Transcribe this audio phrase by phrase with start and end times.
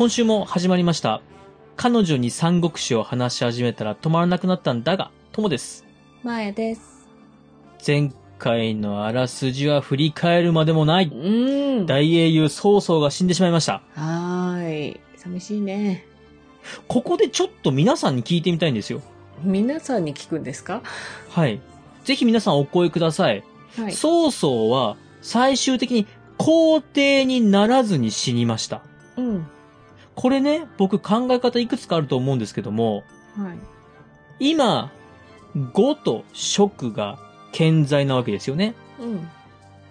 [0.00, 1.20] 今週も始まりました。
[1.76, 5.84] 彼女に三国志を話し始めたら止まらなくなったんだが、ともです。
[6.22, 7.06] まやです。
[7.86, 11.04] 前回のあらすじは振り返るまでもなうい。
[11.10, 11.86] ーん。
[11.86, 13.82] 大英雄曹操が死んでしまいました。
[13.92, 15.00] はーい。
[15.18, 16.06] 寂しいね。
[16.88, 19.02] ここでちょっと皆さんに聞いてみたいんですよ。
[19.42, 20.80] 皆さんに聞くんですか？
[21.28, 21.60] はい。
[22.04, 23.44] ぜひ皆さんお声ください。
[23.76, 23.92] はい。
[23.92, 26.06] 曹操は最終的に
[26.38, 28.80] 皇帝にならずに死にました。
[29.18, 29.46] うん。
[30.20, 33.04] これね、僕考え方いくつかあると思うんですけども、
[33.38, 33.54] は
[34.38, 34.50] い。
[34.50, 34.92] 今、
[35.72, 37.18] 呉と蜀が
[37.52, 38.74] 健在なわけですよね。
[39.00, 39.26] うん。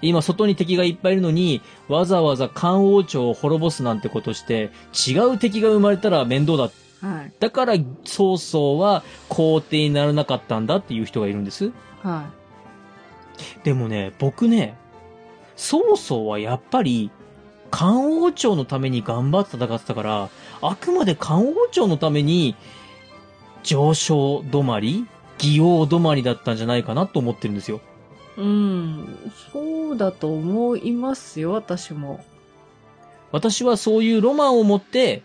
[0.00, 6.70] 今外に敵がいっぱいいるのに、わざわざ漢王朝を滅ぼすなんてことして、違う敵が生まれたら面倒だ。
[7.00, 7.32] はい。
[7.40, 11.72] だから曹操は皇帝にならなかったんだっていう人がいるんです。
[12.00, 12.30] は
[13.64, 14.76] でもね、僕ね、
[15.56, 17.10] 曹操はやっぱり、
[17.72, 20.28] 漢王朝のために頑張って戦ってたから、
[20.60, 22.54] あくまで漢王朝のために、
[23.64, 25.06] 上昇止まり
[25.38, 27.80] 義王止まりだったんじゃないかなと思ってるんですよ。
[28.36, 28.40] い。
[28.42, 29.30] うん。
[29.52, 32.24] そうだと思いますよ、私も。
[33.32, 35.22] 私はそういうロマンを持って、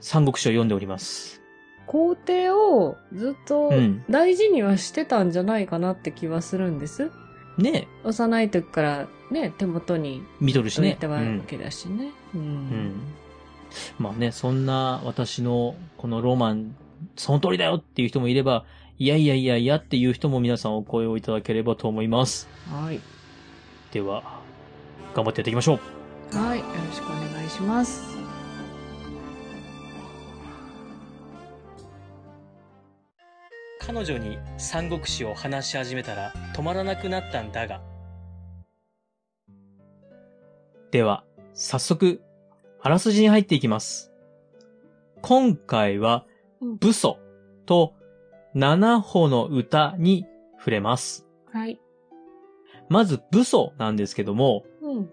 [0.00, 1.42] 三国志を読んでおります。
[1.86, 7.10] 皇帝をずっとうん大事にはしてたんじゃないかなって気はするんです。
[7.58, 10.90] ね幼い時からね、手元に見とるしね。
[10.90, 12.10] 置いたわうんけだしね。
[12.34, 12.38] う。
[12.38, 12.92] うんん。
[13.98, 16.76] まあね、そんな私のこのロマン、
[17.16, 18.64] その通りだよっていう人もいれば、
[18.98, 22.48] いやいやいやいやっていう人も皆さんお声をいただければと思います。
[22.70, 23.00] はい。
[23.92, 24.40] では、
[25.14, 25.80] 頑張ってやっていきましょ
[26.32, 26.36] う。
[26.36, 26.58] はい。
[26.58, 28.13] よろしくお願いします。
[33.86, 37.82] 彼女に三国志を話し始めたら止まらなくなったんだが。
[40.90, 42.22] では、早速、
[42.80, 44.10] あらすじに入っていきます。
[45.20, 46.24] 今回は
[46.60, 47.18] うん、武祖
[47.66, 47.94] と
[48.54, 50.24] 七歩の歌に
[50.58, 51.26] 触れます。
[51.52, 51.78] はい。
[52.88, 55.10] まず武祖なんですけども、うん。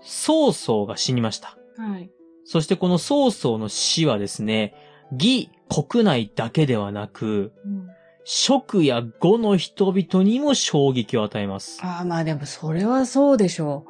[0.00, 1.58] 曹操が死にました。
[1.76, 2.10] はい。
[2.44, 4.74] そしてこの曹操の死はですね、
[5.12, 7.52] 義国内だけではなく、
[8.24, 11.78] うん蜀や呉の人々にも衝撃を与えます。
[11.82, 13.84] ああ、まあでもそれはそうでしょ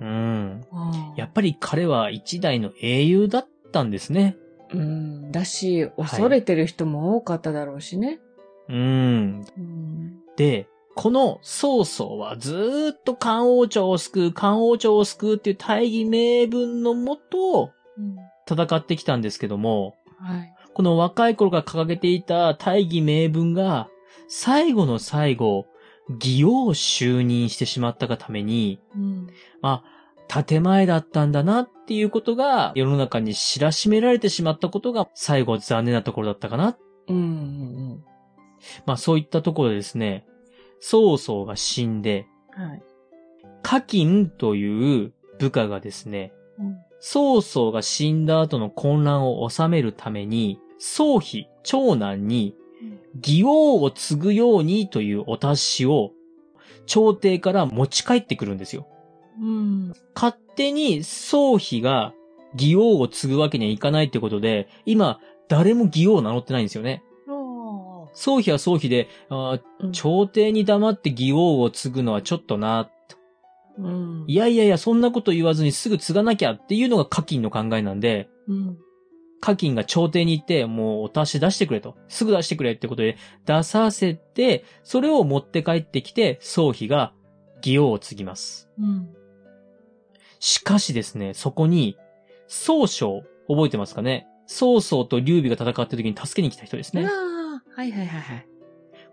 [0.00, 0.64] うん。
[0.72, 0.76] う。
[0.76, 0.78] う
[1.12, 4.36] んやっぱり彼は一代の英雄だったんですね。
[4.72, 5.32] うん。
[5.32, 8.20] だし、恐れてる人も多かっただろうしね。
[8.68, 9.44] うん。
[9.58, 10.20] うん。
[10.36, 18.16] で、この曹操はずーっと漢王朝を救う、漢王朝を救うっていう大義名分のもとうん。
[18.48, 20.49] 戦ってきたんですけども、はい。
[20.74, 23.88] この若い頃から掲げていた大義名分が、
[24.28, 25.66] 最後の最後、
[26.08, 29.26] 義王就任してしまったがために、うん。
[29.62, 29.82] あ、
[30.28, 36.78] 建前だったんだなっていうことが世の中に知らしめられてしまったことが最後残念なところだったかな。
[37.08, 37.16] うん。
[37.16, 38.04] うん。
[38.86, 40.24] まあそういったところでですね、
[40.78, 42.82] 曹操が死んで、はい。
[43.62, 46.76] 家金という部下がですね、うん。
[47.00, 52.54] 曹操が死んだ後の混乱を収めるために、曹妃、長男に、
[53.16, 56.12] 義王を継ぐようにというお達しを、
[56.86, 58.86] 朝廷から持ち帰ってくるんですよ。
[59.40, 59.94] うん。
[60.14, 62.12] 勝手に曹妃が
[62.54, 67.02] 義王を継ぐわけにはいかないってことで、今、誰も義王を名乗ってないんですよね。
[67.26, 69.08] あ曹妃は曹妃で、
[69.92, 72.90] 朝廷に黙って義王を継ぐのはちょっとな。
[73.82, 74.24] うん。
[74.26, 78.78] いやいやいや、そんなこと言わずにすぐ継がなきゃっていうのが家金の考えなんで、うん。
[79.40, 81.96] 家金が朝廷に行って、もうお達し出してくれと。
[82.08, 87.14] すぐ出してくれってことで出させて、それを持って帰ってきて、曹妃が
[87.56, 88.68] 義王を継ぎます。
[88.78, 89.08] うん。
[90.40, 91.96] しかしですね、そこに、
[92.48, 94.26] 曹操、覚えてますかね？
[94.46, 97.06] 曹操と劉備が戦った時に助けに来た人ですね。
[97.06, 98.46] ああ、はいはいはいはい。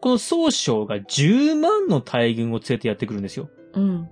[0.00, 3.48] この曹操が10万の大軍を連れてやってくるんですよ。
[3.74, 4.08] うん。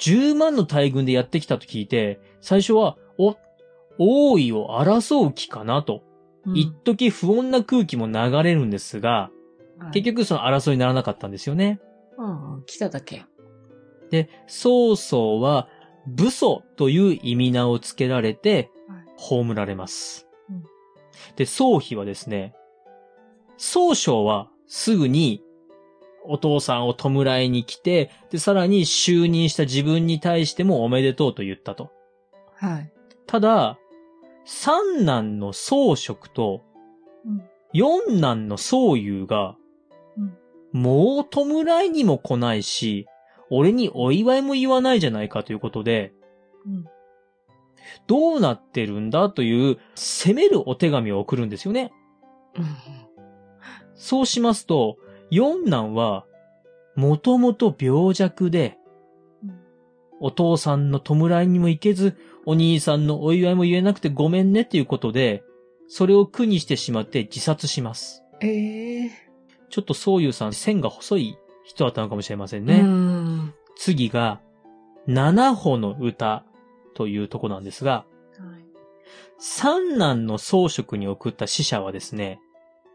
[0.00, 3.36] 10万の大軍でやってきたと聞いて、最初は、お、
[3.98, 6.02] 王位を争う気かなと。
[6.54, 9.30] 一時不穏な空気も流れるんですが、
[9.92, 11.80] 結局、局その争いにならなかったんですよね。
[12.18, 13.24] うん、来ただけ。
[14.10, 15.68] で、曹操は
[16.06, 20.28] 武祖という意味名を付けられてはい、葬られます。
[20.50, 20.64] うん
[21.36, 22.54] で、曹妃はですね、
[23.56, 25.42] 曹操はすぐに
[26.24, 31.90] お父さんを弔いに来て、で、さらに就任した自分に対してもおめでとうと言ったと。
[32.56, 32.92] はい。
[33.26, 33.78] ただ、
[34.44, 36.62] 三男の曹植と
[37.24, 37.42] うん。
[37.72, 39.56] 四男の曹雄が、
[40.16, 40.36] うん
[40.72, 43.06] もう弔いにも来ないし、
[43.48, 46.12] 俺にお祝いも言わないじゃないかということで、
[46.66, 46.84] うん。
[48.08, 51.92] どうなってるんだという責めるお手紙を送るんですよね。
[52.58, 52.64] うん
[53.94, 54.96] そうしますと、
[55.30, 56.24] 四男は、
[56.96, 58.78] もともと病弱で、
[60.20, 62.16] お父さんの弔いにも行けず、
[62.46, 65.42] お兄さんのお祝いも言えなくてごめんねっていうことで、
[65.88, 68.22] それを苦にしてしまって自殺します。
[68.40, 69.10] ええ
[69.70, 72.80] ちょっと宗優さん線が細い人だったのかもしれませんね。
[72.82, 73.54] ん。
[73.76, 74.40] 次が、
[75.06, 76.44] 七歩の歌
[76.94, 78.04] というとこなんですが、は
[78.60, 78.64] い
[79.36, 82.40] 三男の装飾に送った使者はですね、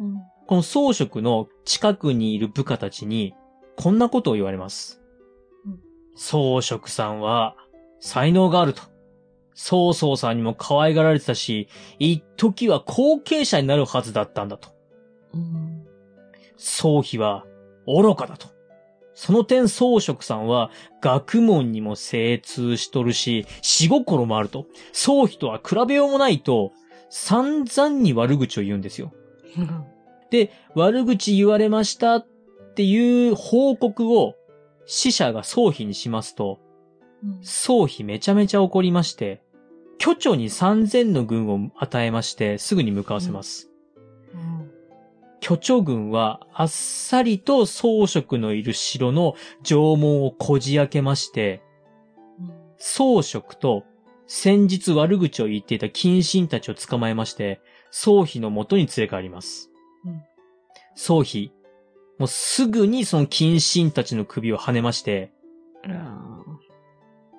[0.00, 0.16] うん
[0.52, 3.32] この装飾の近くにいる部下たちに、
[3.74, 5.00] こんなことを言われます
[5.64, 5.80] うん。
[6.14, 7.56] 装飾さんは、
[8.00, 8.82] 才能があると。
[9.54, 11.68] 曹操さんにも可愛がられてたし、
[11.98, 14.68] 一時は後継者になるはずだったんだと。
[15.32, 15.86] うん
[16.58, 17.46] 宗妃は
[17.86, 18.48] 愚かだと。
[19.14, 20.70] その点装飾さんは
[21.00, 24.66] 学問にも精通しとるし、死心もあると。
[24.92, 26.72] 宗妃とは比べようもないと、
[27.08, 29.14] 散々に悪口を言うんですよ。
[30.32, 32.26] で、悪口言われましたっ
[32.74, 34.34] ていう報告を
[34.86, 36.58] 死者が宗妃にしますと、
[37.22, 39.42] うん宗妃めちゃめちゃ怒りまして、
[39.98, 43.70] 巨著に3000の軍を与えまして、すぐに向かわせます。
[44.34, 44.70] うん
[45.40, 49.34] 巨著軍はあっさりと装飾のいる城の
[49.64, 51.62] 城門をこじ開けまして、
[52.78, 53.84] 装飾と
[54.28, 59.71] 先日悪口を言っていた近親たちを捕まえまして、宗妃の元に連れ帰ります。
[60.92, 61.52] うん宗妃、
[62.18, 65.32] もうすぐにその近親たちの首を跳ねまして、
[65.86, 66.40] あ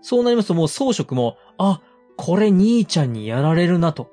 [0.00, 1.80] そうなりますともう装飾も、あ、
[2.16, 4.10] これ兄ちゃんにやられるなと。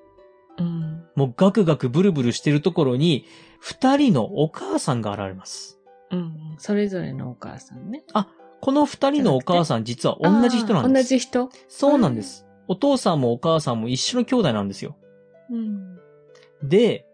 [0.59, 3.25] ーうんもうガクガクブルブルしてるところに、
[3.59, 5.79] 二人のお母さんが現れます。
[6.11, 8.03] うんそれぞれのお母さんね。
[8.61, 11.09] この二人のお母さん実は同じ人なんです。
[11.09, 11.49] じ人？
[11.67, 12.47] そうなんです。
[12.67, 14.97] お父さんもお母さんも一緒の兄弟なんですよ。
[15.51, 15.97] うん
[16.63, 17.05] で、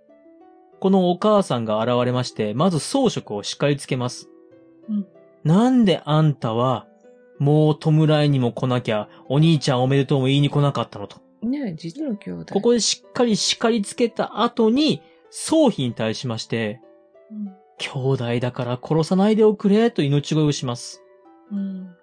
[0.81, 4.29] このお母さんが現れまして、まず装飾を叱りつけます。
[4.89, 5.07] うん
[5.43, 6.85] なんであんたは、
[7.39, 11.17] もう弔いにも来なきゃ、お兄ちゃんおめでとうも言いに来なかったのと。
[11.41, 12.53] ねえ実の兄弟。
[12.53, 15.01] ここでしっかり叱りつけた後に、
[15.31, 16.79] 宗妃に対しまして、
[17.31, 21.01] うん兄弟だから殺さないでおくれ、と命乞いをします。
[21.51, 21.95] うん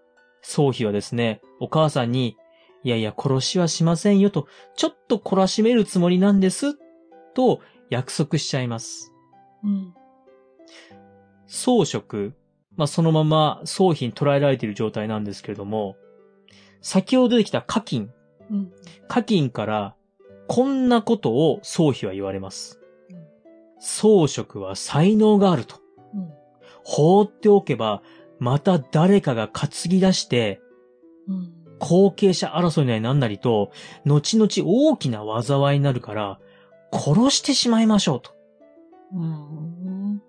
[0.43, 2.37] 宗妃はですね、お母さんに、
[2.83, 6.77] いやいや、殺しはしませんよと、ちょっと懲らしめるつもりなんです、
[7.35, 9.13] と約束しちゃいます。
[9.65, 9.95] うん
[11.49, 12.35] 装飾、
[12.77, 15.97] まあ、そのまま宗妃に捕らえられている状態なんですけれども、
[16.83, 18.11] 先ほど出てきた課金、
[18.51, 18.73] うん
[19.09, 19.95] 課金から、
[20.47, 22.79] こんなことを宗妃は言われます
[23.11, 23.17] うん。
[23.81, 25.77] 装飾は才能があると。
[26.15, 26.29] うん
[26.85, 28.03] 放っておけば、
[28.39, 30.61] また誰かが担ぎ出して、
[31.27, 33.71] うん後継者争いなりなんなりと、
[34.05, 36.41] 後々大きな災いになるから、
[36.93, 38.33] 殺してしまいましょうと。
[39.15, 40.23] うん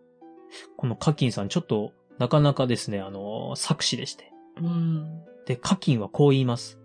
[0.77, 4.31] この課金さんちょっと、なかなかですね、あの、作詞でして。
[4.61, 6.79] うんで、課金はこう言います。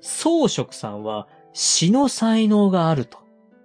[0.00, 3.18] 装飾さんは詩の才能があると。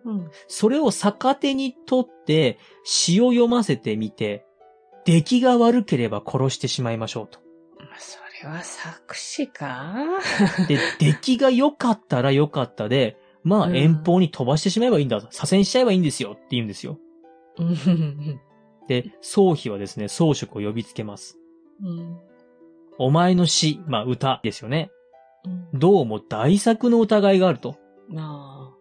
[0.06, 4.46] うんそれを逆手にとって詩を読ませてみて、
[5.06, 7.40] 出来が悪ければ殺してしまいましょうと。
[7.80, 9.96] まあそれは作詞か
[10.68, 15.20] で、出来が良かったら良かったで、まあうん遠方に飛ばしてしまえばいいんだ。
[15.32, 16.98] 左遷しちゃえばいいんですよって言うんですよ。
[17.58, 18.40] うん
[18.88, 21.38] で、宗妃はですね、装飾を呼びつけます。
[21.84, 22.18] うん
[22.98, 24.92] お前の詩、まあ歌ですよね。
[25.46, 27.78] うんどうも大作の疑いがあると。
[28.16, 28.72] あ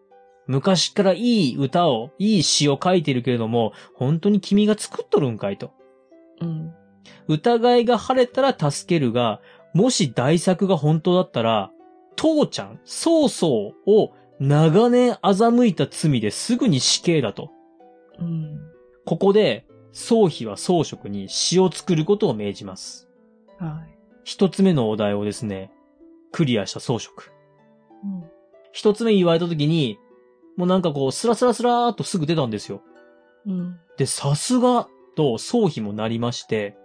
[0.47, 5.73] 昔からいい歌を、いい詩を書いているけれども、本当に君が作っとるんかいと。
[6.41, 6.75] あうん
[7.29, 9.41] 疑いが晴れたら助けるが、
[9.73, 11.71] もし大作が本当だったら、
[12.17, 17.51] 父ちゃん、曹操を長年欺いた罪ですぐに死刑だと。
[18.19, 18.59] うん
[19.05, 23.09] ここで、宗妃は宗職に詩を作ることを命じます。
[23.59, 25.71] はい一つ目のお題をですね、
[26.33, 27.33] クリアした宗職。
[28.03, 28.25] うん
[28.73, 29.99] 一つ目言われた時に、
[30.57, 32.83] もうなんかこう、スラスラスラーっとすぐ出たんですよ。
[33.47, 36.77] うんで、さすがと宗妃もなりまして、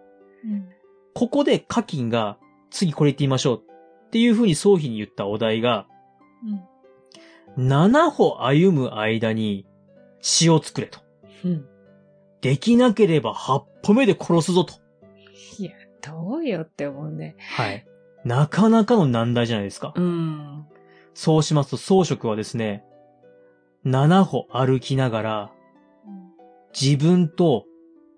[0.44, 0.70] うん
[1.14, 2.38] ここで課金が、
[2.70, 3.64] 次これ言ってみましょう
[4.08, 5.88] っていう風に宗妃に言ったお題が、
[7.58, 9.66] 七歩歩む間に
[10.22, 11.00] 詩を作れと。
[11.44, 11.66] うん
[12.42, 14.76] できなければ八歩目で殺すぞと。
[15.58, 15.72] いや
[16.02, 17.88] どうよって思うねはい。
[18.24, 19.94] なかなかの難題じゃないですか。
[19.96, 20.66] うん
[21.16, 22.84] そうしますと装飾はですね、
[23.84, 25.52] 七歩歩きながら、
[26.80, 27.66] 自分と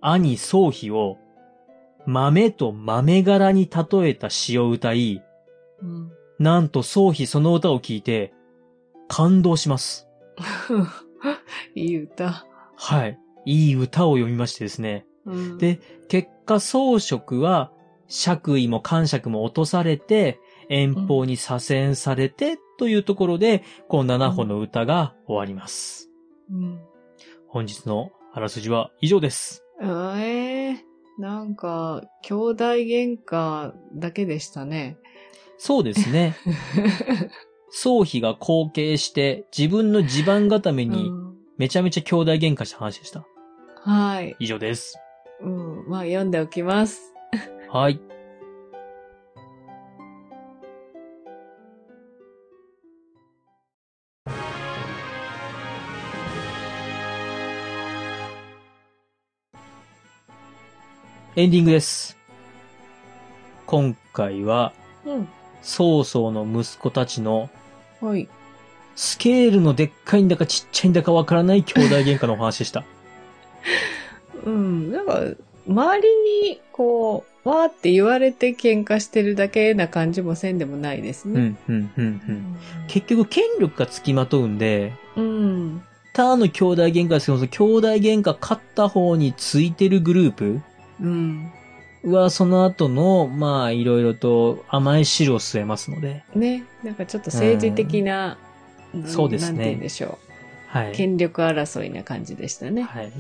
[0.01, 1.17] 兄宗妃を
[2.06, 5.24] 豆と豆柄に例えた詩を歌い、
[5.82, 8.34] うんなんと宗妃その歌を聞いて、
[9.07, 10.07] 感動します。
[11.75, 12.45] いい歌。
[12.75, 13.19] はい。
[13.45, 15.05] いい歌を読みましてですね。
[15.25, 17.71] うん、で、結果、装飾は、
[18.07, 26.09] 爵位も官爵も落とされて、遠方に左遷されて、というところで、この7本の歌が終わります。
[26.51, 26.79] うん。
[27.47, 29.63] 本日のあらすじは以上です。
[29.81, 30.77] あえー、
[31.17, 34.97] なんか、兄弟喧嘩だけでしたね。
[35.57, 36.35] そうですね。
[37.79, 43.24] 宗妃が後継して、自分の地盤固めにう、んめちゃめちゃ兄弟喧嘩した話でした。
[43.84, 44.36] はい。
[44.39, 44.98] 以上です。
[45.41, 45.88] うん。
[45.88, 47.13] まあ、読んでおきます。
[47.69, 48.00] はい。
[61.36, 62.17] エンディングです。
[63.67, 64.74] 今回は、
[65.05, 65.27] うん。
[65.62, 67.51] 曹操の息子たちの
[68.01, 68.27] はい。
[68.96, 72.84] スケールのでっかいんだかちっちゃいんだかわからない兄弟喧嘩のお話でした。
[74.44, 74.92] うん。
[74.92, 75.22] なんか、
[75.68, 76.08] 周り
[76.50, 81.39] に、こう、わーって言われて喧嘩してるだけな感じもせんでもないですね。
[81.39, 82.58] うん、うん、うん、うん。
[82.88, 85.82] 結局権力がつきまとうんで、うん。
[86.13, 90.62] 他の兄弟喧嘩ですけど、その兄弟喧嘩勝った方についてるグループ
[91.01, 91.51] うん。
[92.11, 96.63] は、その後の、まあ、いろいろと甘い汁を吸えますので、ね。
[96.83, 98.37] なんかちょっと政治的な、
[99.05, 100.17] そうですねなんて言うんでしょう。
[100.67, 100.91] はい。
[100.93, 102.83] 権力争いな感じでしたね。
[102.83, 103.11] はい。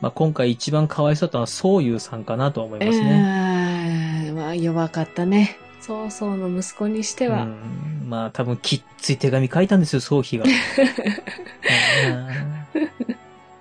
[0.00, 4.26] まあ、今回一番かわいそうだったのは、そういうさんかなとは思いますね。
[4.26, 5.56] えーまあ、弱かったね。
[5.80, 7.42] 曹操の息子にしては。
[7.42, 10.44] うんまあ、多分、きっつい手紙書いたんですよ、宗妃が。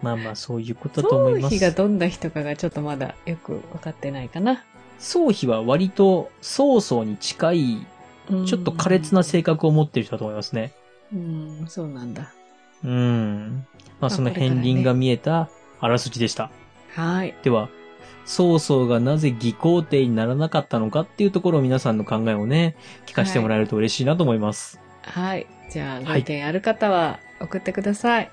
[0.04, 1.56] うんまあまあ、そういうことだと思います。
[1.56, 4.64] 曹妃がどんな人かがちょっとまだよく分かってないかな。
[5.00, 7.88] 宗妃は割と、曹操に近い、
[8.46, 10.74] ちょっと苛烈な性格を持っている人だと思いますね。
[11.14, 12.34] うん、そうなんだ。
[12.84, 13.66] うん。
[14.00, 16.52] まあ、その片鱗が見えたあらすじでした。
[16.96, 17.36] はい。
[17.44, 17.70] では、
[18.26, 24.80] 曹操がなぜ義皇帝にならなかったのかっていうところを皆さんの考えをね、聞かせてもらえると嬉しいなと思います。
[25.02, 25.48] はい。
[25.70, 28.32] じゃあ、ごはい意見ある方は送ってください。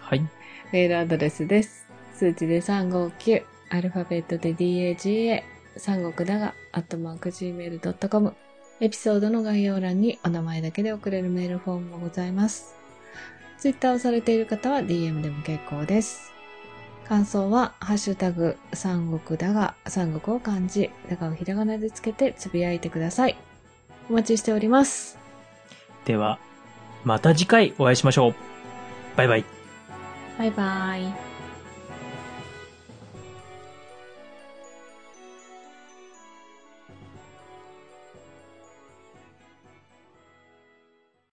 [0.00, 0.26] はい。
[0.72, 1.86] メールアドレスです。
[2.14, 5.42] 数値で359、アルファベットで DAGA、
[5.76, 8.34] 三国だが、アットマーク Gmail.com。
[8.80, 12.74] エピソードの概要欄にお名前だけで送れるメールフォームもございます。
[13.58, 16.32] ツイッターをされている方は DM でも結構です。
[17.08, 23.36] 感想は、ハッシュタグ、三国だが、三国を漢字、だがをひらがなでつけてつぶやいてください。
[24.10, 25.18] お待ちしております。
[26.04, 26.38] では、
[27.04, 28.34] また次回お会いしましょう。
[29.16, 29.57] バイバイ。
[30.38, 31.27] バイバイ。